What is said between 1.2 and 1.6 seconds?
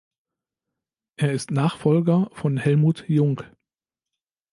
ist